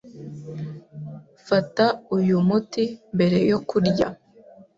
[1.47, 1.85] Fata
[2.17, 2.83] uyu muti
[3.15, 4.07] mbere yo kurya.